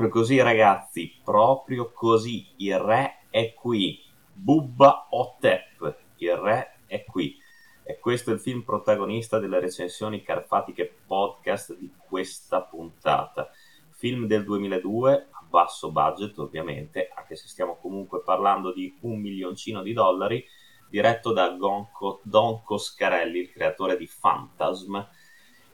Proprio 0.00 0.22
così 0.22 0.40
ragazzi, 0.40 1.12
proprio 1.22 1.92
così, 1.92 2.46
il 2.56 2.78
re 2.78 3.26
è 3.28 3.52
qui, 3.52 4.02
Bubba 4.32 5.08
Otep, 5.10 5.94
il 6.16 6.36
re 6.36 6.78
è 6.86 7.04
qui. 7.04 7.36
E 7.82 7.98
questo 7.98 8.30
è 8.30 8.32
il 8.32 8.40
film 8.40 8.62
protagonista 8.62 9.38
delle 9.38 9.60
recensioni 9.60 10.22
carfatiche 10.22 11.00
podcast 11.06 11.76
di 11.76 11.92
questa 11.98 12.62
puntata. 12.62 13.50
Film 13.90 14.24
del 14.24 14.42
2002, 14.44 15.28
a 15.32 15.44
basso 15.46 15.92
budget 15.92 16.38
ovviamente, 16.38 17.10
anche 17.14 17.36
se 17.36 17.46
stiamo 17.46 17.76
comunque 17.76 18.22
parlando 18.22 18.72
di 18.72 18.96
un 19.02 19.20
milioncino 19.20 19.82
di 19.82 19.92
dollari, 19.92 20.42
diretto 20.88 21.34
da 21.34 21.50
Gonco, 21.50 22.22
Don 22.22 22.62
Coscarelli, 22.62 23.40
il 23.40 23.52
creatore 23.52 23.98
di 23.98 24.08
Phantasm, 24.18 24.98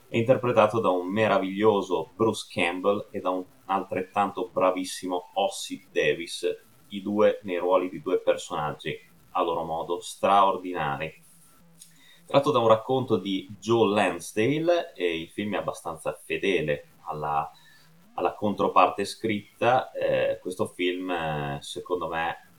e 0.09 0.19
interpretato 0.19 0.81
da 0.81 0.91
un 0.91 1.09
meraviglioso 1.09 2.13
Bruce 2.15 2.47
Campbell 2.51 3.09
e 3.11 3.21
da 3.21 3.31
un 3.31 3.45
altrettanto 3.67 4.49
bravissimo 4.53 5.31
Ossie 5.35 5.87
Davis, 5.91 6.47
i 6.89 7.03
due 7.03 7.41
nei 7.43 7.59
ruoli 7.59 7.89
di 7.89 8.01
due 8.01 8.21
personaggi 8.21 8.97
a 9.33 9.43
loro 9.43 9.65
modo 9.65 10.01
straordinari. 10.01 11.25
Tratto 12.27 12.51
da 12.51 12.59
un 12.59 12.69
racconto 12.69 13.17
di 13.17 13.49
Joe 13.61 13.93
Lansdale 13.93 14.93
e 14.95 15.21
il 15.21 15.29
film 15.29 15.55
è 15.55 15.59
abbastanza 15.59 16.13
fedele 16.25 16.95
alla, 17.05 17.49
alla 18.15 18.35
controparte 18.35 19.05
scritta, 19.05 19.91
eh, 19.93 20.39
questo 20.41 20.67
film 20.67 21.11
eh, 21.11 21.59
secondo 21.61 22.09
me 22.09 22.51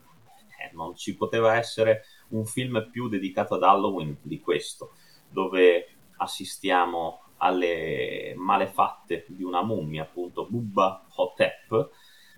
eh, 0.59 0.73
non 0.73 0.95
ci 0.95 1.15
poteva 1.15 1.55
essere 1.55 2.03
un 2.29 2.45
film 2.45 2.89
più 2.91 3.09
dedicato 3.09 3.55
ad 3.55 3.63
Halloween 3.63 4.17
di 4.21 4.39
questo, 4.39 4.93
dove 5.29 5.95
assistiamo 6.17 7.26
alle 7.37 8.33
malefatte 8.35 9.25
di 9.27 9.43
una 9.43 9.63
mummia, 9.63 10.03
appunto 10.03 10.47
Bubba 10.47 11.05
Hotep, 11.15 11.89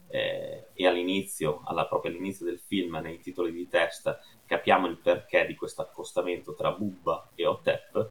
eh, 0.07 0.67
e 0.73 0.87
all'inizio, 0.87 1.61
alla, 1.65 1.85
proprio 1.85 2.11
all'inizio 2.11 2.45
del 2.45 2.59
film, 2.59 2.99
nei 3.01 3.19
titoli 3.19 3.51
di 3.51 3.67
testa, 3.67 4.19
capiamo 4.45 4.87
il 4.87 4.97
perché 4.97 5.45
di 5.45 5.55
questo 5.55 5.81
accostamento 5.81 6.53
tra 6.53 6.71
Bubba 6.71 7.29
e 7.35 7.45
Hotep, 7.45 8.09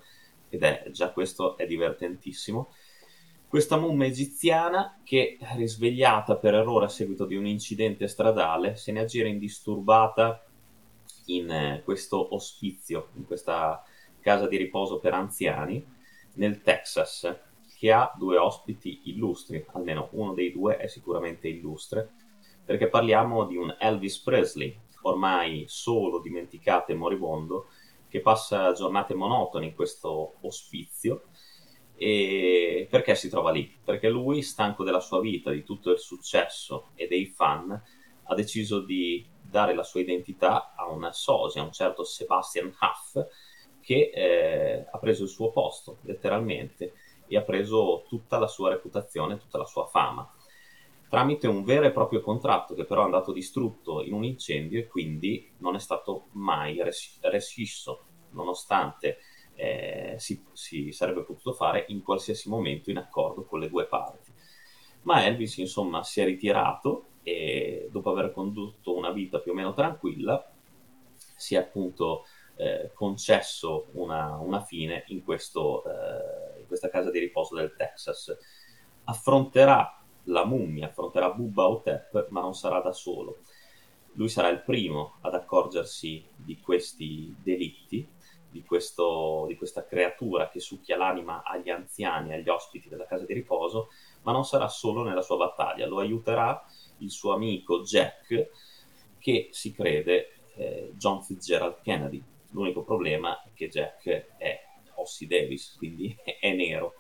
ed 0.49 0.63
è 0.63 0.85
già 0.91 1.11
questo 1.13 1.57
è 1.57 1.67
divertentissimo. 1.67 2.73
Questa 3.49 3.79
mummia 3.79 4.07
egiziana 4.07 5.01
che, 5.03 5.39
risvegliata 5.57 6.37
per 6.37 6.55
errore 6.55 6.85
a 6.85 6.89
seguito 6.89 7.25
di 7.25 7.35
un 7.35 7.47
incidente 7.47 8.07
stradale, 8.07 8.77
se 8.77 8.93
ne 8.93 9.01
aggira 9.01 9.29
indisturbata 9.29 10.45
in 11.27 11.51
eh, 11.51 11.83
questo 11.85 12.35
ospizio, 12.35 13.09
in 13.15 13.27
questa 13.27 13.83
casa 14.21 14.47
di 14.47 14.57
riposo 14.57 14.99
per 14.99 15.15
anziani, 15.15 15.97
nel 16.39 16.63
Texas, 16.63 17.39
che 17.77 17.93
ha 17.93 18.13
due 18.17 18.39
ospiti 18.39 19.03
illustri, 19.05 19.65
almeno 19.73 20.09
uno 20.13 20.33
dei 20.35 20.51
due 20.51 20.79
è 20.79 20.89
sicuramente 20.89 21.47
illustre, 21.47 22.11
perché 22.65 22.89
parliamo 22.89 23.45
di 23.45 23.57
un 23.57 23.75
Elvis 23.79 24.19
Presley, 24.21 24.77
ormai 25.03 25.65
solo, 25.69 26.21
dimenticato 26.21 26.91
e 26.91 26.97
moribondo, 26.97 27.69
che 28.09 28.21
passa 28.21 28.73
giornate 28.73 29.15
monotone 29.15 29.67
in 29.67 29.75
questo 29.75 30.37
ospizio. 30.41 31.25
E 31.97 32.87
perché 32.91 33.15
si 33.15 33.29
trova 33.29 33.51
lì? 33.51 33.77
Perché 33.85 34.09
lui, 34.09 34.43
stanco 34.43 34.85
della 34.85 35.01
sua 35.01 35.21
vita, 35.21 35.51
di 35.51 35.65
tutto 35.65 35.91
il 35.91 35.99
successo 35.99 36.91
e 36.95 37.09
dei 37.09 37.27
fan, 37.27 37.71
ha 38.25 38.35
deciso 38.35 38.81
di 38.81 39.27
dare 39.41 39.75
la 39.75 39.83
sua 39.83 40.01
identità 40.01 40.75
a 40.75 40.89
una 40.89 41.13
sosia, 41.13 41.63
un 41.63 41.73
certo 41.73 42.05
Sebastian 42.05 42.75
Huff, 42.81 43.25
che 43.89 44.11
eh, 44.13 44.87
ha 44.91 44.99
preso 44.99 45.23
il 45.23 45.31
suo 45.31 45.51
posto, 45.51 45.97
letteralmente, 46.03 46.93
e 47.27 47.39
ha 47.39 47.43
preso 47.43 48.05
tutta 48.07 48.39
la 48.39 48.47
sua 48.47 48.69
reputazione, 48.69 49.39
tutta 49.39 49.57
la 49.57 49.65
sua 49.65 49.87
fama, 49.87 50.31
tramite 51.09 51.47
un 51.47 51.65
vero 51.65 51.87
e 51.87 51.91
proprio 51.91 52.21
contratto 52.21 52.75
che 52.75 52.85
però 52.85 53.01
è 53.01 53.05
andato 53.05 53.33
distrutto 53.33 54.03
in 54.03 54.13
un 54.13 54.25
incendio 54.25 54.79
e 54.79 54.87
quindi 54.89 55.53
non 55.61 55.75
è 55.75 55.79
stato 55.79 56.27
mai 56.33 56.83
res- 56.83 57.19
rescisso, 57.23 58.05
nonostante 58.33 59.21
eh, 59.55 60.17
si, 60.19 60.45
si 60.53 60.93
sarebbe 60.93 61.23
potuto 61.23 61.55
fare 61.55 61.87
in 61.89 62.03
qualsiasi 62.03 62.51
momento 62.51 62.91
in 62.91 62.99
accordo 62.99 63.47
con 63.47 63.59
le 63.59 63.71
due 63.71 63.87
parti. 63.87 64.31
Ma 65.05 65.25
Elvis, 65.25 65.57
insomma, 65.57 66.03
si 66.03 66.21
è 66.21 66.27
ritirato 66.27 67.07
e 67.23 67.89
dopo 67.91 68.11
aver 68.11 68.33
condotto 68.35 68.95
una 68.95 69.13
vita 69.13 69.39
più 69.39 69.53
o 69.53 69.55
meno 69.55 69.73
tranquilla, 69.73 70.47
si 71.39 71.55
è 71.55 71.59
appunto 71.59 72.27
eh, 72.59 72.91
concesso 72.93 73.87
una, 73.93 74.37
una, 74.37 74.61
fine 74.61 75.05
in, 75.09 75.23
questo, 75.23 75.85
eh, 75.85 76.61
in 76.61 76.67
questa 76.67 76.91
casa 76.91 77.11
di 77.11 77.21
riposo 77.21 77.55
del 77.55 77.75
Texas. 77.77 78.37
Affronterà 79.05 80.03
la 80.25 80.45
mummia, 80.45 80.89
affronterà 80.89 81.31
Bubba 81.31 81.69
Otep, 81.69 82.27
ma 82.31 82.41
non 82.41 82.55
sarà 82.55 82.81
da 82.81 82.93
solo. 82.93 83.39
Lui 84.15 84.29
sarà 84.29 84.49
il 84.49 84.63
primo 84.63 85.19
ad 85.21 85.35
accorgersi 85.35 86.27
di 86.35 86.59
questi 86.61 87.35
delitti, 87.41 88.07
di, 88.51 88.65
questo, 88.65 89.45
di 89.47 89.57
questa 89.57 89.87
creatura 89.87 90.49
che 90.49 90.59
succhia 90.59 90.97
l'anima 90.97 91.45
agli 91.45 91.71
anziani, 91.71 92.33
agli 92.33 92.49
ospiti 92.49 92.89
della 92.89 93.07
casa 93.07 93.25
di 93.25 93.35
riposo, 93.35 93.91
ma 94.23 94.33
non 94.33 94.45
sarà 94.45 94.67
solo 94.67 95.05
nella 95.05 95.23
sua 95.23 95.37
battaglia, 95.37 95.87
lo 95.87 96.01
aiuterà 96.01 96.65
il 96.99 97.11
suo 97.11 97.35
amico 97.35 97.83
Jack, 97.83 98.51
che 99.19 99.49
si 99.53 99.73
crede 99.73 100.33
eh, 100.57 100.93
John 100.97 101.23
Fitzgerald 101.23 101.81
Kennedy, 101.83 102.23
L'unico 102.51 102.83
problema 102.83 103.43
è 103.43 103.53
che 103.55 103.69
Jack 103.69 104.37
è 104.37 104.61
Ossie 104.95 105.27
Davis, 105.27 105.75
quindi 105.77 106.17
è 106.41 106.53
nero. 106.53 106.95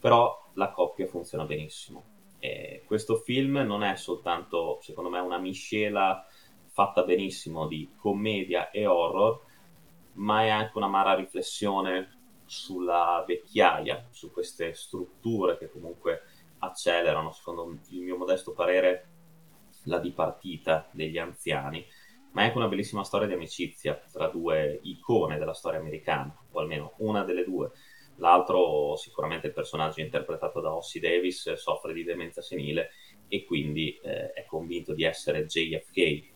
Però 0.00 0.50
la 0.54 0.70
coppia 0.70 1.06
funziona 1.06 1.44
benissimo. 1.44 2.14
E 2.38 2.82
questo 2.86 3.16
film 3.16 3.56
non 3.58 3.82
è 3.82 3.96
soltanto, 3.96 4.78
secondo 4.82 5.10
me, 5.10 5.18
una 5.20 5.38
miscela 5.38 6.26
fatta 6.68 7.04
benissimo 7.04 7.66
di 7.66 7.90
commedia 7.96 8.70
e 8.70 8.86
horror, 8.86 9.40
ma 10.14 10.42
è 10.42 10.48
anche 10.48 10.76
un'amara 10.76 11.14
riflessione 11.14 12.14
sulla 12.44 13.24
vecchiaia, 13.26 14.08
su 14.10 14.30
queste 14.30 14.74
strutture 14.74 15.58
che 15.58 15.70
comunque 15.70 16.22
accelerano, 16.58 17.32
secondo 17.32 17.78
il 17.88 18.00
mio 18.02 18.16
modesto 18.16 18.52
parere, 18.52 19.08
la 19.84 19.98
dipartita 19.98 20.88
degli 20.92 21.18
anziani 21.18 21.84
ma 22.36 22.42
è 22.42 22.44
anche 22.44 22.58
una 22.58 22.68
bellissima 22.68 23.02
storia 23.02 23.26
di 23.26 23.32
amicizia 23.32 23.98
tra 24.12 24.28
due 24.28 24.78
icone 24.82 25.38
della 25.38 25.54
storia 25.54 25.80
americana, 25.80 26.36
o 26.50 26.60
almeno 26.60 26.92
una 26.98 27.24
delle 27.24 27.44
due. 27.44 27.70
L'altro, 28.16 28.94
sicuramente 28.96 29.46
il 29.46 29.54
personaggio 29.54 30.02
interpretato 30.02 30.60
da 30.60 30.74
Ossie 30.74 31.00
Davis, 31.00 31.54
soffre 31.54 31.94
di 31.94 32.04
demenza 32.04 32.42
senile 32.42 32.90
e 33.26 33.46
quindi 33.46 33.98
eh, 34.02 34.32
è 34.32 34.44
convinto 34.44 34.92
di 34.92 35.04
essere 35.04 35.46
JFK, 35.46 36.28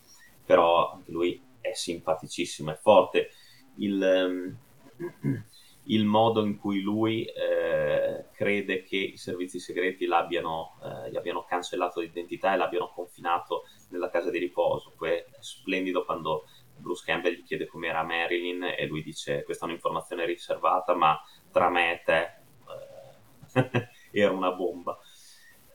però 0.47 0.93
anche 0.93 1.11
lui 1.11 1.39
è 1.61 1.75
simpaticissimo, 1.75 2.71
è 2.71 2.77
forte. 2.77 3.29
Il, 3.77 4.01
um, 4.01 5.45
il 5.85 6.05
modo 6.07 6.47
in 6.47 6.57
cui 6.57 6.81
lui 6.81 7.25
eh, 7.27 8.25
crede 8.33 8.85
che 8.85 8.97
i 8.97 9.17
servizi 9.19 9.59
segreti 9.59 10.05
eh, 10.05 10.09
gli 10.09 11.17
abbiano 11.17 11.45
cancellato 11.47 12.01
l'identità 12.01 12.55
e 12.55 12.57
l'abbiano 12.57 12.91
confinato 12.91 13.65
nella 13.91 14.11
casa 14.11 14.31
di 14.31 14.39
riposo. 14.39 14.95
È 14.99 15.27
splendido 15.41 16.05
quando 16.05 16.45
Bruce 16.81 17.05
Campbell 17.05 17.35
gli 17.35 17.45
chiede 17.45 17.67
com'era 17.67 18.03
Marilyn 18.03 18.75
e 18.77 18.87
lui 18.87 19.03
dice 19.03 19.45
questa 19.45 19.67
è 19.67 19.69
un'informazione 19.69 20.25
riservata 20.25 20.95
ma 20.95 21.19
tra 21.53 21.69
me 21.69 21.93
e 21.93 22.03
te 22.03 22.33
eh, 23.55 23.89
era 24.11 24.33
una 24.33 24.53
bomba. 24.53 24.99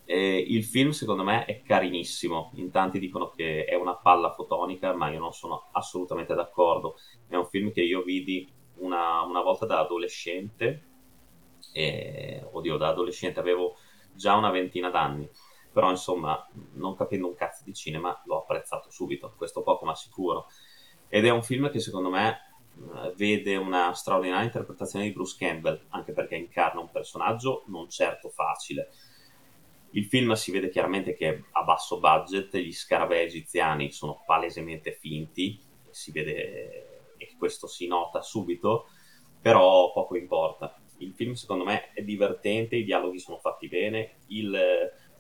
E 0.08 0.38
il 0.38 0.64
film 0.64 0.92
secondo 0.92 1.24
me 1.24 1.46
è 1.46 1.64
carinissimo, 1.64 2.52
in 2.56 2.70
tanti 2.70 3.00
dicono 3.00 3.30
che 3.30 3.66
è 3.66 3.74
una 3.74 3.96
palla 3.96 4.32
fotonica 4.32 4.94
ma 4.94 5.10
io 5.10 5.20
non 5.20 5.34
sono 5.34 5.70
assolutamente 5.72 6.36
d'accordo, 6.36 6.98
è 7.28 7.36
un 7.36 7.46
film 7.48 7.72
che 7.72 7.82
io 7.82 8.04
vidi 8.04 8.48
una, 8.78 9.22
una 9.22 9.42
volta 9.42 9.66
da 9.66 9.80
adolescente, 9.80 10.84
e, 11.72 12.48
oddio 12.52 12.78
da 12.78 12.90
adolescente 12.90 13.40
avevo 13.40 13.78
già 14.14 14.36
una 14.36 14.52
ventina 14.52 14.90
d'anni 14.90 15.28
però 15.76 15.90
insomma 15.90 16.48
non 16.76 16.96
capendo 16.96 17.28
un 17.28 17.36
cazzo 17.36 17.66
di 17.66 17.74
cinema 17.74 18.18
l'ho 18.28 18.44
apprezzato 18.44 18.90
subito, 18.90 19.34
questo 19.36 19.62
poco 19.62 19.84
ma 19.84 19.94
sicuro. 19.94 20.48
Ed 21.10 21.26
è 21.26 21.30
un 21.32 21.44
film 21.44 21.70
che 21.70 21.82
secondo 21.82 22.10
me 22.10 22.54
eh, 22.78 23.14
vede 23.18 23.58
una 23.58 23.94
straordinaria 23.94 24.46
interpretazione 24.46 25.04
di 25.04 25.12
Bruce 25.12 25.36
Campbell, 25.38 25.88
anche 25.90 26.14
perché 26.14 26.36
incarna 26.36 26.80
un 26.80 26.90
personaggio 26.90 27.66
non 27.68 27.90
certo 27.90 28.30
facile. 28.30 28.90
Il 29.90 30.06
film 30.06 30.32
si 30.32 30.54
vede 30.54 30.70
chiaramente 30.70 31.14
che 31.14 31.30
è 31.30 31.42
a 31.52 31.64
basso 31.64 32.00
budget, 32.00 32.56
gli 32.56 32.72
scarabei 32.72 33.26
egiziani 33.26 33.92
sono 33.92 34.24
palesemente 34.26 34.94
finti, 34.94 35.62
si 35.90 36.14
vede 36.14 37.16
e 37.18 37.36
questo 37.38 37.68
si 37.68 37.86
nota 37.86 38.22
subito, 38.22 38.88
però 39.42 39.92
poco 39.92 40.16
importa. 40.16 40.74
Il 41.00 41.12
film 41.14 41.34
secondo 41.34 41.66
me 41.66 41.92
è 41.92 42.02
divertente, 42.02 42.78
i 42.78 42.86
dialoghi 42.86 43.20
sono 43.20 43.40
fatti 43.40 43.68
bene, 43.68 44.20
il 44.28 44.58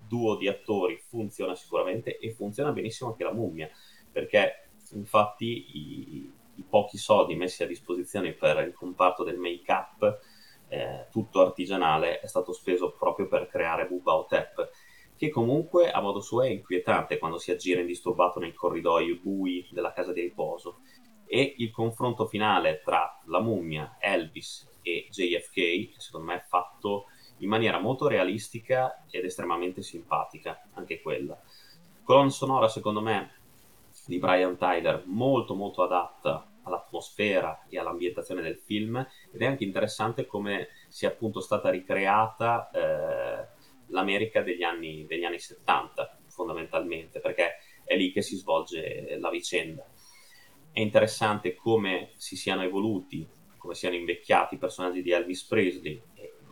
duo 0.07 0.35
di 0.35 0.47
attori 0.47 0.97
funziona 0.97 1.55
sicuramente 1.55 2.17
e 2.17 2.31
funziona 2.31 2.71
benissimo 2.71 3.11
anche 3.11 3.23
la 3.23 3.33
mummia, 3.33 3.69
perché 4.11 4.69
infatti 4.91 5.77
i, 5.77 6.31
i 6.55 6.63
pochi 6.67 6.97
soldi 6.97 7.35
messi 7.35 7.63
a 7.63 7.67
disposizione 7.67 8.33
per 8.33 8.65
il 8.65 8.73
comparto 8.73 9.23
del 9.23 9.37
make-up, 9.37 10.19
eh, 10.67 11.07
tutto 11.11 11.41
artigianale, 11.41 12.19
è 12.19 12.27
stato 12.27 12.53
speso 12.53 12.93
proprio 12.93 13.27
per 13.27 13.47
creare 13.47 13.87
Bubba 13.87 14.15
Otep. 14.15 14.69
che 15.17 15.29
comunque 15.29 15.91
a 15.91 16.01
modo 16.01 16.19
suo 16.19 16.41
è 16.41 16.49
inquietante 16.49 17.17
quando 17.17 17.37
si 17.37 17.51
aggira 17.51 17.79
indisturbato 17.79 18.39
nei 18.39 18.53
corridoi 18.53 19.15
bui 19.15 19.67
della 19.71 19.93
casa 19.93 20.11
di 20.11 20.21
riposo. 20.21 20.79
E 21.27 21.55
il 21.57 21.71
confronto 21.71 22.27
finale 22.27 22.81
tra 22.83 23.21
la 23.25 23.39
mummia, 23.39 23.97
Elvis 23.99 24.69
e 24.81 25.07
JFK, 25.09 25.99
secondo 25.99 26.27
me 26.27 26.44
maniera 27.55 27.79
molto 27.79 28.07
realistica 28.07 29.05
ed 29.09 29.23
estremamente 29.23 29.81
simpatica, 29.81 30.67
anche 30.73 31.01
quella. 31.01 31.39
Colonna 32.03 32.29
sonora, 32.29 32.67
secondo 32.67 33.01
me, 33.01 33.33
di 34.05 34.19
Brian 34.19 34.57
Tyler, 34.57 35.03
molto 35.05 35.55
molto 35.55 35.83
adatta 35.83 36.49
all'atmosfera 36.63 37.65
e 37.69 37.79
all'ambientazione 37.79 38.41
del 38.41 38.57
film 38.57 38.97
ed 39.31 39.41
è 39.41 39.45
anche 39.45 39.63
interessante 39.63 40.25
come 40.25 40.69
sia 40.89 41.09
appunto 41.09 41.39
stata 41.39 41.69
ricreata 41.69 42.69
eh, 42.71 43.47
l'America 43.87 44.41
degli 44.41 44.63
anni, 44.63 45.05
degli 45.05 45.23
anni 45.23 45.39
70 45.39 46.19
fondamentalmente 46.27 47.19
perché 47.19 47.57
è 47.83 47.95
lì 47.95 48.11
che 48.11 48.21
si 48.21 48.35
svolge 48.35 49.17
la 49.19 49.29
vicenda. 49.29 49.87
È 50.71 50.79
interessante 50.81 51.55
come 51.55 52.11
si 52.15 52.35
siano 52.35 52.63
evoluti, 52.63 53.25
come 53.57 53.75
siano 53.75 53.95
invecchiati 53.95 54.55
i 54.55 54.57
personaggi 54.57 55.01
di 55.01 55.11
Elvis 55.11 55.45
Presley 55.45 56.01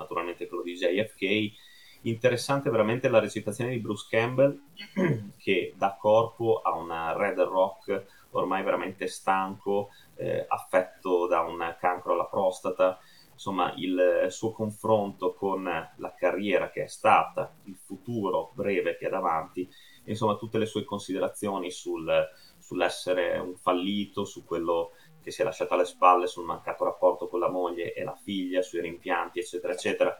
naturalmente 0.03 0.47
quello 0.47 0.63
di 0.63 0.75
JFK. 0.75 1.71
Interessante 2.05 2.69
veramente 2.69 3.07
la 3.07 3.19
recitazione 3.19 3.71
di 3.71 3.79
Bruce 3.79 4.07
Campbell 4.09 4.61
che 5.37 5.73
dà 5.77 5.95
corpo 5.99 6.61
a 6.61 6.75
una 6.75 7.13
Red 7.15 7.39
Rock 7.39 8.05
ormai 8.31 8.63
veramente 8.63 9.07
stanco, 9.07 9.89
eh, 10.15 10.45
affetto 10.47 11.27
da 11.27 11.41
un 11.41 11.75
cancro 11.79 12.13
alla 12.13 12.25
prostata, 12.25 12.99
insomma 13.31 13.73
il 13.77 14.27
suo 14.29 14.51
confronto 14.51 15.33
con 15.33 15.63
la 15.63 16.13
carriera 16.15 16.69
che 16.69 16.83
è 16.83 16.87
stata, 16.87 17.53
il 17.65 17.77
futuro 17.77 18.51
breve 18.53 18.97
che 18.97 19.07
è 19.07 19.09
davanti, 19.09 19.69
insomma 20.05 20.35
tutte 20.35 20.57
le 20.57 20.65
sue 20.65 20.83
considerazioni 20.83 21.71
sul, 21.71 22.11
sull'essere 22.59 23.37
un 23.37 23.55
fallito, 23.55 24.25
su 24.25 24.43
quello 24.43 24.91
che 25.23 25.31
si 25.31 25.41
è 25.41 25.45
lasciato 25.45 25.73
alle 25.73 25.85
spalle, 25.85 26.27
sul 26.27 26.45
mancato 26.45 26.83
rapporto 26.83 27.27
con 27.27 27.39
la 27.39 27.49
moglie 27.49 27.93
e 27.93 28.03
la 28.03 28.15
figlia, 28.15 28.61
sui 28.61 28.81
rimpianti, 28.81 29.39
eccetera, 29.39 29.73
eccetera. 29.73 30.17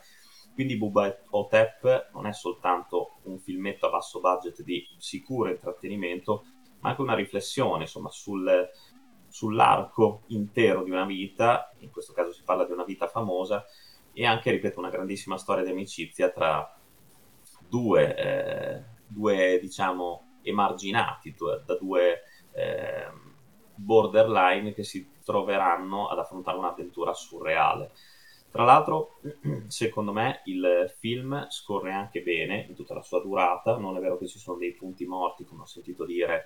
Quindi 0.53 0.77
Bubba 0.77 1.15
Otep 1.31 2.09
non 2.13 2.25
è 2.25 2.33
soltanto 2.33 3.17
un 3.23 3.39
filmetto 3.39 3.87
a 3.87 3.89
basso 3.89 4.19
budget 4.19 4.61
di 4.61 4.85
sicuro 4.97 5.49
intrattenimento, 5.49 6.45
ma 6.79 6.89
anche 6.89 7.01
una 7.01 7.15
riflessione 7.15 7.83
insomma, 7.83 8.09
sul, 8.09 8.69
sull'arco 9.27 10.23
intero 10.27 10.83
di 10.83 10.91
una 10.91 11.05
vita, 11.05 11.71
in 11.79 11.89
questo 11.91 12.13
caso 12.13 12.31
si 12.31 12.43
parla 12.43 12.65
di 12.65 12.71
una 12.71 12.83
vita 12.83 13.07
famosa, 13.07 13.65
e 14.13 14.25
anche, 14.25 14.51
ripeto, 14.51 14.79
una 14.79 14.89
grandissima 14.89 15.37
storia 15.37 15.63
di 15.63 15.71
amicizia 15.71 16.29
tra 16.29 16.79
due, 17.67 18.15
eh, 18.15 18.83
due 19.07 19.57
diciamo, 19.59 20.37
emarginati, 20.43 21.35
da 21.65 21.75
due 21.77 22.21
eh, 22.51 23.02
borderline 23.75 24.73
che 24.73 24.83
si 24.83 25.09
troveranno 25.23 26.07
ad 26.07 26.19
affrontare 26.19 26.57
un'avventura 26.57 27.13
surreale. 27.13 27.91
Tra 28.49 28.65
l'altro, 28.65 29.19
secondo 29.67 30.11
me, 30.11 30.41
il 30.45 30.93
film 30.99 31.47
scorre 31.49 31.91
anche 31.91 32.21
bene 32.21 32.65
in 32.69 32.75
tutta 32.75 32.93
la 32.93 33.01
sua 33.01 33.19
durata, 33.19 33.77
non 33.77 33.97
è 33.97 33.99
vero 33.99 34.17
che 34.17 34.27
ci 34.27 34.37
sono 34.37 34.57
dei 34.57 34.73
punti 34.73 35.05
morti, 35.05 35.43
come 35.43 35.63
ho 35.63 35.65
sentito 35.65 36.05
dire 36.05 36.45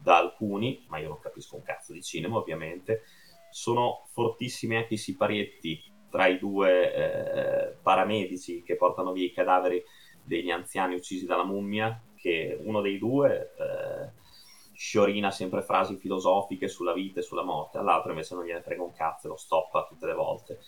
da 0.00 0.18
alcuni, 0.18 0.84
ma 0.88 0.98
io 0.98 1.08
non 1.08 1.18
capisco 1.18 1.56
un 1.56 1.62
cazzo 1.62 1.92
di 1.92 2.02
cinema 2.02 2.36
ovviamente, 2.36 3.02
sono 3.50 4.04
fortissimi 4.12 4.76
anche 4.76 4.94
i 4.94 4.98
siparieti 4.98 5.82
tra 6.08 6.26
i 6.26 6.38
due 6.38 6.94
eh, 6.94 7.76
paramedici 7.82 8.62
che 8.62 8.76
portano 8.76 9.12
via 9.12 9.26
i 9.26 9.32
cadaveri 9.32 9.82
degli 10.22 10.50
anziani 10.50 10.94
uccisi 10.94 11.26
dalla 11.26 11.44
mummia, 11.44 12.00
che 12.14 12.58
uno 12.62 12.80
dei 12.80 12.98
due 12.98 13.54
sciorina 14.78 15.32
sempre 15.32 15.62
frasi 15.62 15.96
filosofiche 15.96 16.68
sulla 16.68 16.92
vita 16.92 17.18
e 17.18 17.24
sulla 17.24 17.42
morte, 17.42 17.78
all'altro 17.78 18.10
invece 18.10 18.36
non 18.36 18.44
gliene 18.44 18.62
frega 18.62 18.82
un 18.82 18.92
cazzo 18.92 19.26
e 19.26 19.30
lo 19.30 19.36
stoppa 19.36 19.86
tutte 19.88 20.06
le 20.06 20.14
volte. 20.14 20.60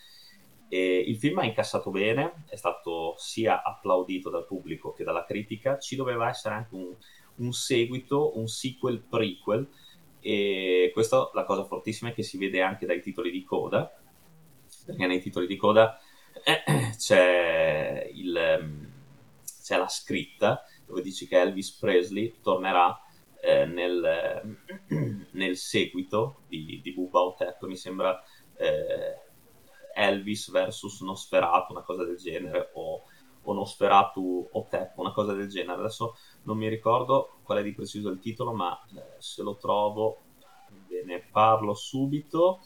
E 0.69 0.99
il 0.99 1.17
film 1.17 1.39
ha 1.39 1.45
incassato 1.45 1.91
bene, 1.91 2.45
è 2.49 2.57
stato 2.57 3.15
sia 3.19 3.63
applaudito 3.63 4.31
dal 4.31 4.47
pubblico 4.47 4.93
che 4.93 5.05
dalla 5.05 5.25
critica, 5.25 5.79
ci 5.79 5.95
doveva 5.95 6.29
essere 6.29 6.55
anche 6.55 6.75
un 6.75 6.97
un 7.41 7.53
seguito, 7.53 8.39
un 8.39 8.47
sequel 8.47 9.01
prequel 9.01 9.69
e 10.21 10.91
questa 10.93 11.31
la 11.33 11.45
cosa 11.45 11.65
fortissima 11.65 12.11
è 12.11 12.15
che 12.15 12.23
si 12.23 12.39
vede 12.39 12.61
anche 12.61 12.87
dai 12.87 13.01
titoli 13.01 13.31
di 13.31 13.43
coda 13.43 13.91
perché 14.85 15.07
nei 15.07 15.21
titoli 15.21 15.47
di 15.47 15.57
coda 15.57 15.99
eh, 16.45 16.63
c'è, 16.97 18.11
il, 18.13 18.89
c'è, 19.63 19.77
la 19.77 19.89
scritta 19.89 20.65
dove 20.87 21.01
dice 21.03 21.27
che 21.27 21.41
Elvis 21.41 21.73
Presley 21.73 22.37
tornerà 22.43 22.99
eh, 23.41 23.65
nel, 23.67 24.59
nel, 25.33 25.57
seguito 25.57 26.43
di, 26.49 26.81
di 26.83 26.93
Bubba 26.93 27.21
Otep 27.21 27.65
mi 27.65 27.77
sembra 27.77 28.23
eh, 28.57 29.19
Elvis 29.95 30.51
versus 30.51 31.01
Nosferatu 31.01 31.73
una 31.73 31.83
cosa 31.83 32.05
del 32.05 32.17
genere 32.17 32.71
o, 32.75 33.03
o 33.43 33.53
Nosferatu 33.53 34.49
Otep 34.53 34.99
una 34.99 35.13
cosa 35.13 35.33
del 35.33 35.49
genere 35.49 35.81
adesso 35.81 36.17
non 36.43 36.57
mi 36.57 36.69
ricordo 36.69 37.39
qual 37.43 37.59
è 37.59 37.63
di 37.63 37.75
preciso 37.75 38.11
il 38.11 38.21
titolo, 38.21 38.53
ma 38.53 38.79
eh, 38.95 39.17
se 39.19 39.43
lo 39.43 39.57
trovo 39.57 40.19
ve 40.89 41.03
ne 41.05 41.21
parlo 41.21 41.75
subito. 41.75 42.61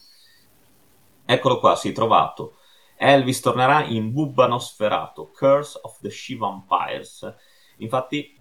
Eccolo 1.24 1.58
qua, 1.58 1.74
si 1.76 1.90
è 1.90 1.92
trovato. 1.92 2.56
Elvis 2.96 3.40
tornerà 3.40 3.84
in 3.84 4.12
Bubba 4.12 4.46
Nosferatu, 4.46 5.30
Curse 5.32 5.80
of 5.82 5.98
the 6.00 6.10
She-Vampires. 6.10 7.34
Infatti, 7.78 8.36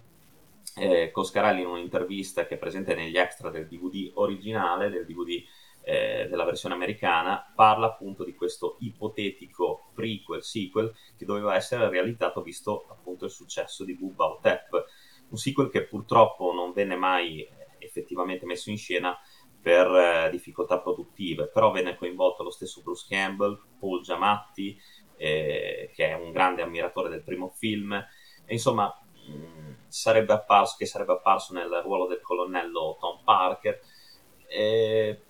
eh, 0.76 1.10
Coscarelli 1.10 1.62
in 1.62 1.68
un'intervista 1.68 2.46
che 2.46 2.54
è 2.54 2.58
presente 2.58 2.94
negli 2.94 3.16
extra 3.16 3.50
del 3.50 3.66
DVD 3.66 4.10
originale, 4.14 4.90
del 4.90 5.06
DVD 5.06 5.44
eh, 5.82 6.26
della 6.28 6.44
versione 6.44 6.74
americana, 6.74 7.52
parla 7.54 7.86
appunto 7.86 8.24
di 8.24 8.34
questo 8.34 8.76
ipotetico 8.80 9.90
prequel, 9.94 10.42
sequel, 10.42 10.92
che 11.16 11.24
doveva 11.24 11.54
essere 11.54 11.88
realizzato 11.88 12.42
visto 12.42 12.86
appunto 12.88 13.26
il 13.26 13.30
successo 13.30 13.84
di 13.84 13.94
Bubba 13.94 14.26
Otep. 14.26 14.84
Un 15.28 15.36
sequel 15.36 15.70
che 15.70 15.84
purtroppo 15.84 16.52
non 16.52 16.72
venne 16.72 16.96
mai 16.96 17.46
effettivamente 17.78 18.46
messo 18.46 18.70
in 18.70 18.78
scena 18.78 19.16
per 19.60 19.86
eh, 19.86 20.30
difficoltà 20.30 20.78
produttive, 20.80 21.48
però 21.48 21.70
venne 21.70 21.96
coinvolto 21.96 22.42
lo 22.42 22.50
stesso 22.50 22.82
Bruce 22.82 23.06
Campbell, 23.08 23.58
Paul 23.78 24.02
Giamatti, 24.02 24.78
eh, 25.16 25.90
che 25.94 26.08
è 26.08 26.14
un 26.14 26.32
grande 26.32 26.62
ammiratore 26.62 27.08
del 27.08 27.22
primo 27.22 27.48
film, 27.48 27.92
e 27.92 28.52
insomma 28.52 28.92
mh, 29.26 29.32
mm, 29.32 29.63
sarebbe 29.94 30.32
apparso, 30.32 30.74
che 30.76 30.86
sarebbe 30.86 31.12
apparso 31.12 31.52
nel 31.52 31.70
ruolo 31.84 32.06
del 32.06 32.20
colonnello 32.20 32.96
Tom 32.98 33.22
Parker. 33.22 33.80
E, 34.48 35.22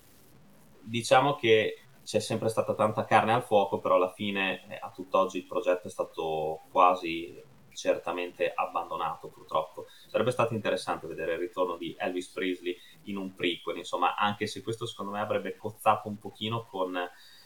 diciamo 0.81 1.35
che 1.35 1.81
c'è 2.03 2.19
sempre 2.19 2.49
stata 2.49 2.73
tanta 2.73 3.05
carne 3.05 3.33
al 3.33 3.43
fuoco, 3.43 3.79
però 3.79 3.95
alla 3.95 4.11
fine 4.11 4.67
eh, 4.67 4.79
a 4.81 4.89
tutt'oggi 4.89 5.37
il 5.37 5.45
progetto 5.45 5.87
è 5.87 5.91
stato 5.91 6.63
quasi 6.71 7.39
certamente 7.73 8.51
abbandonato 8.55 9.27
purtroppo. 9.27 9.85
Sarebbe 10.07 10.31
stato 10.31 10.55
interessante 10.55 11.05
vedere 11.05 11.33
il 11.33 11.39
ritorno 11.39 11.77
di 11.77 11.95
Elvis 11.95 12.29
Presley 12.29 12.75
in 13.03 13.17
un 13.17 13.35
prequel, 13.35 13.77
insomma, 13.77 14.15
anche 14.15 14.47
se 14.47 14.63
questo 14.63 14.87
secondo 14.87 15.11
me 15.11 15.19
avrebbe 15.19 15.55
cozzato 15.55 16.07
un 16.07 16.17
pochino 16.17 16.65
con 16.65 16.97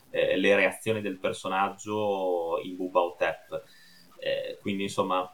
eh, 0.09 0.37
le 0.37 0.55
reazioni 0.55 1.01
del 1.01 1.19
personaggio 1.19 2.61
in 2.63 2.77
Bubba 2.77 3.01
Otep. 3.01 3.63
Eh, 4.19 4.57
quindi 4.61 4.83
insomma 4.83 5.33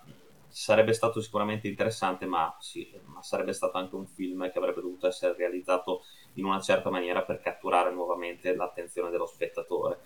sarebbe 0.56 0.94
stato 0.94 1.20
sicuramente 1.20 1.68
interessante, 1.68 2.26
ma, 2.26 2.56
sì, 2.62 2.90
ma 3.08 3.22
sarebbe 3.22 3.52
stato 3.52 3.78
anche 3.78 3.96
un 3.96 4.08
film 4.08 4.50
che 4.50 4.58
avrebbe 4.58 4.80
dovuto 4.80 5.06
essere 5.06 5.36
realizzato 5.36 6.04
in 6.36 6.46
una 6.46 6.62
certa 6.62 6.90
maniera 6.90 7.24
per 7.24 7.42
catturare 7.42 7.92
nuovamente 7.92 8.56
l'attenzione 8.56 9.10
dello 9.10 9.26
spettatore. 9.26 10.00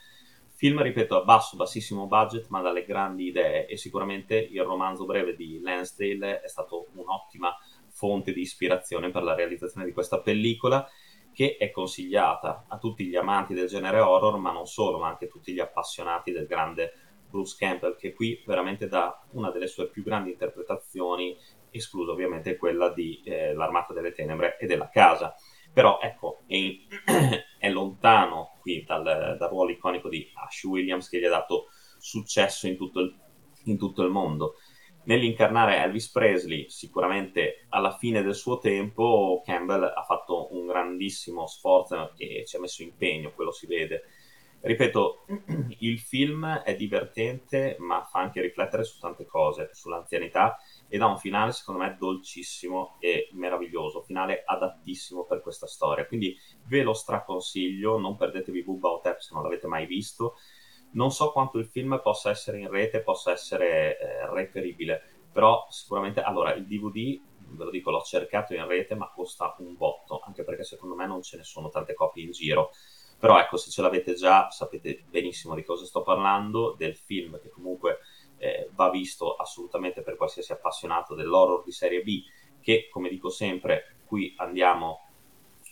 Film, 0.56 0.82
ripeto, 0.82 1.18
a 1.18 1.24
basso, 1.24 1.56
bassissimo 1.56 2.08
budget, 2.08 2.48
ma 2.48 2.62
dalle 2.62 2.84
grandi 2.84 3.28
idee 3.28 3.68
e 3.68 3.78
sicuramente 3.78 4.38
il 4.38 4.64
romanzo 4.64 5.06
breve 5.06 5.36
di 5.36 5.60
Lansdale 5.62 6.42
è 6.42 6.48
stato 6.48 6.88
un'ottima 6.96 7.56
fonte 7.92 8.34
di 8.34 8.42
ispirazione 8.42 9.12
per 9.12 9.22
la 9.22 9.36
realizzazione 9.36 9.86
di 9.86 9.94
questa 9.94 10.20
pellicola 10.20 10.90
che 11.32 11.58
è 11.60 11.70
consigliata 11.70 12.66
a 12.68 12.80
tutti 12.80 13.06
gli 13.06 13.16
amanti 13.16 13.54
del 13.54 13.68
genere 13.68 14.00
horror, 14.00 14.40
ma 14.40 14.52
non 14.52 14.66
solo, 14.66 14.98
ma 14.98 15.10
anche 15.10 15.26
a 15.26 15.30
tutti 15.30 15.54
gli 15.54 15.60
appassionati 15.60 16.32
del 16.32 16.48
grande 16.48 17.09
Bruce 17.30 17.56
Campbell, 17.58 17.96
che 17.96 18.14
qui 18.14 18.42
veramente 18.46 18.88
dà 18.88 19.24
una 19.32 19.52
delle 19.52 19.68
sue 19.68 19.90
più 19.90 20.04
grandi 20.04 20.32
interpretazioni, 20.32 21.38
esclusa 21.72 22.12
ovviamente 22.12 22.58
quella 22.58 22.90
di 22.92 23.22
eh, 23.24 23.54
L'Armata 23.54 23.94
delle 23.94 24.12
Tenebre 24.12 24.58
e 24.58 24.66
della 24.66 24.90
Casa. 24.90 25.36
Però 25.72 26.00
ecco, 26.02 26.42
è, 26.48 26.58
è 27.58 27.70
lontano 27.70 28.58
qui 28.62 28.84
dal, 28.84 29.04
dal, 29.38 29.50
ruolo 29.50 29.72
iconico 29.72 30.10
di 30.10 30.30
Ash 30.34 30.64
Williams 30.64 31.10
che 31.10 31.20
gli 31.20 31.26
ha 31.26 31.30
dato 31.30 31.68
successo 31.98 32.68
in 32.68 32.76
tutto 32.76 33.00
il, 33.02 33.16
in 33.66 33.78
tutto 33.78 34.04
il 34.04 34.10
mondo. 34.10 34.56
Nell'incarnare 35.06 35.78
Elvis 35.78 36.12
Presley, 36.12 36.70
sicuramente 36.70 37.66
alla 37.70 37.96
fine 37.98 38.22
del 38.22 38.36
suo 38.36 38.60
tempo, 38.60 39.42
Campbell 39.46 39.84
ha 39.84 40.04
fatto 40.04 40.54
un 40.54 40.68
grandissimo 40.68 41.48
sforzo 41.48 42.14
e 42.18 42.46
ci 42.46 42.56
ha 42.56 42.60
messo 42.60 42.84
impegno, 42.84 43.32
quello 43.34 43.52
si 43.52 43.66
vede. 43.66 44.04
Ripeto, 44.62 45.26
il 45.80 46.00
film 46.00 46.46
è 46.46 46.76
divertente, 46.76 47.78
ma 47.80 48.04
fa 48.04 48.20
anche 48.20 48.42
riflettere 48.42 48.84
su 48.84 49.00
tante 49.00 49.26
cose, 49.26 49.70
sull'anzianità 49.72 50.58
ed 50.90 51.02
ha 51.02 51.08
un 51.08 51.18
finale 51.18 51.54
secondo 51.54 51.82
me 51.82 51.96
dolcissimo 51.98 52.98
e 53.00 53.30
meraviglioso, 53.34 54.02
finale 54.02 54.44
adattissimo 54.46 55.24
per 55.24 55.42
questa 55.42 55.66
storia. 55.66 56.06
Quindi 56.06 56.36
ve 56.68 56.84
lo 56.84 56.94
straconsiglio, 56.94 57.98
non 58.00 58.18
perdetevi 58.18 58.64
Bubba 58.64 58.90
o 58.90 59.00
Tep 59.00 59.20
se 59.20 59.34
non 59.34 59.44
l'avete 59.44 59.68
mai 59.68 59.86
visto. 59.86 60.36
Non 60.92 61.12
so 61.12 61.32
quanto 61.32 61.58
il 61.58 61.66
film 61.66 62.00
possa 62.04 62.30
essere 62.30 62.60
in 62.60 62.70
rete, 62.70 63.02
possa 63.02 63.32
essere 63.32 63.98
eh, 63.98 64.30
reperibile, 64.30 65.02
però 65.32 65.68
sicuramente 65.70 66.22
allora 66.22 66.54
il 66.54 66.66
DVD 66.66 67.22
ve 67.52 67.64
lo 67.64 67.70
dico, 67.70 67.92
l'ho 67.92 68.02
cercato 68.02 68.54
in 68.54 68.68
rete, 68.68 68.96
ma 68.96 69.10
costa 69.10 69.56
un 69.60 69.76
botto, 69.76 70.20
anche 70.26 70.44
perché 70.44 70.64
secondo 70.64 70.96
me 70.96 71.08
non 71.08 71.22
ce 71.22 71.38
ne 71.38 71.44
sono 71.44 71.70
tante 71.70 71.94
copie 71.94 72.24
in 72.24 72.32
giro. 72.32 72.72
Però 73.20 73.38
ecco, 73.38 73.58
se 73.58 73.70
ce 73.70 73.82
l'avete 73.82 74.14
già, 74.14 74.50
sapete 74.50 75.04
benissimo 75.10 75.54
di 75.54 75.64
cosa 75.64 75.86
sto 75.86 76.02
parlando, 76.02 76.74
del 76.78 76.96
film 76.96 77.40
che 77.42 77.50
comunque 77.50 78.00
eh, 78.38 78.70
va 78.74 78.90
visto 78.90 79.36
assolutamente 79.36 80.02
per 80.02 80.16
qualsiasi 80.16 80.54
appassionato 80.54 81.16
dell'horror 81.16 81.64
di 81.64 81.72
serie 81.72 82.02
B, 82.02 82.24
che 82.62 82.88
come 82.90 83.10
dico 83.10 83.30
sempre, 83.30 83.98
qui 84.06 84.34
andiamo 84.38 85.06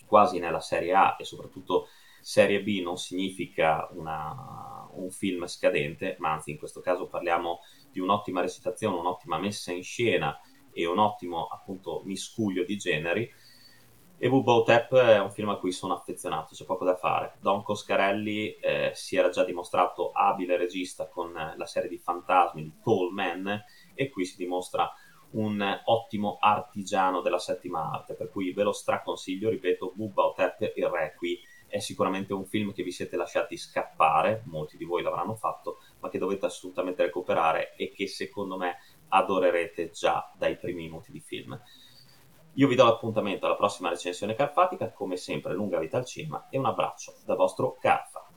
quasi 0.06 0.38
nella 0.38 0.60
serie 0.60 0.94
A 0.94 1.16
e 1.18 1.24
soprattutto 1.24 1.88
serie 2.20 2.62
B 2.62 2.80
non 2.82 2.98
significa 2.98 3.88
una, 3.92 4.86
un 4.92 5.10
film 5.10 5.46
scadente, 5.46 6.16
ma 6.18 6.32
anzi 6.32 6.50
in 6.50 6.58
questo 6.58 6.80
caso 6.80 7.06
parliamo 7.06 7.60
di 7.90 8.00
un'ottima 8.00 8.42
recitazione, 8.42 8.98
un'ottima 8.98 9.38
messa 9.38 9.72
in 9.72 9.82
scena 9.82 10.38
e 10.70 10.86
un 10.86 10.98
ottimo 10.98 11.46
appunto 11.46 12.02
miscuglio 12.04 12.64
di 12.64 12.76
generi 12.76 13.30
e 14.20 14.28
Bubba 14.28 14.52
Otep 14.52 14.94
è 14.96 15.20
un 15.20 15.30
film 15.30 15.50
a 15.50 15.58
cui 15.58 15.70
sono 15.70 15.94
affezionato, 15.94 16.54
c'è 16.54 16.64
poco 16.64 16.84
da 16.84 16.96
fare. 16.96 17.36
Don 17.40 17.62
Coscarelli 17.62 18.56
eh, 18.56 18.90
si 18.92 19.16
era 19.16 19.28
già 19.28 19.44
dimostrato 19.44 20.10
abile 20.10 20.56
regista 20.56 21.06
con 21.06 21.32
la 21.32 21.66
serie 21.66 21.88
di 21.88 21.98
fantasmi 21.98 22.62
di 22.62 22.72
Tall 22.82 23.12
Man 23.12 23.64
e 23.94 24.10
qui 24.10 24.24
si 24.24 24.36
dimostra 24.36 24.92
un 25.30 25.62
ottimo 25.84 26.38
artigiano 26.40 27.20
della 27.20 27.38
settima 27.38 27.92
arte, 27.92 28.14
per 28.14 28.28
cui 28.30 28.52
ve 28.52 28.64
lo 28.64 28.72
straconsiglio, 28.72 29.50
ripeto, 29.50 29.92
Bubba 29.94 30.26
Otep 30.26 30.72
il 30.74 30.86
Requi 30.86 31.40
è 31.68 31.78
sicuramente 31.78 32.32
un 32.32 32.46
film 32.46 32.72
che 32.72 32.82
vi 32.82 32.90
siete 32.90 33.16
lasciati 33.16 33.56
scappare, 33.56 34.42
molti 34.46 34.76
di 34.76 34.84
voi 34.84 35.02
l'avranno 35.02 35.36
fatto, 35.36 35.78
ma 36.00 36.08
che 36.08 36.18
dovete 36.18 36.46
assolutamente 36.46 37.04
recuperare 37.04 37.76
e 37.76 37.92
che 37.92 38.08
secondo 38.08 38.56
me 38.56 38.78
adorerete 39.08 39.90
già 39.90 40.32
dai 40.36 40.56
primi 40.56 40.84
minuti 40.84 41.12
di 41.12 41.20
film. 41.20 41.60
Io 42.54 42.68
vi 42.68 42.74
do 42.74 42.84
l'appuntamento 42.84 43.46
alla 43.46 43.56
prossima 43.56 43.88
recensione 43.88 44.34
carpatica, 44.34 44.92
come 44.92 45.16
sempre 45.16 45.54
lunga 45.54 45.78
vita 45.78 45.96
al 45.96 46.04
cinema 46.04 46.48
e 46.50 46.58
un 46.58 46.66
abbraccio 46.66 47.14
da 47.24 47.34
vostro 47.34 47.76
Carfa. 47.80 48.27